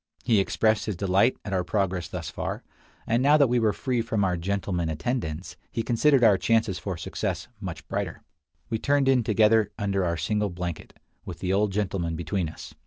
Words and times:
He 0.23 0.39
expressed 0.39 0.87
his 0.87 0.95
delight 0.95 1.37
at 1.45 1.53
our 1.53 1.63
progress 1.63 2.07
thus 2.07 2.31
far; 2.31 2.63
and 3.05 3.21
now 3.21 3.37
that 3.37 3.45
we 3.45 3.59
were 3.59 3.71
free 3.71 4.01
from 4.01 4.23
our 4.23 4.35
"gentlemen" 4.35 4.89
attendants, 4.89 5.57
he 5.69 5.83
considered 5.83 6.23
our 6.23 6.39
chances 6.39 6.79
for 6.79 6.97
success 6.97 7.47
much 7.59 7.87
brighter. 7.87 8.23
We 8.67 8.79
turned 8.79 9.07
in 9.07 9.23
together 9.23 9.69
under 9.77 10.03
our 10.03 10.17
single 10.17 10.49
blanket, 10.49 10.99
with 11.23 11.37
the 11.37 11.53
old 11.53 11.71
gentleman 11.71 12.15
between 12.15 12.49
us. 12.49 12.73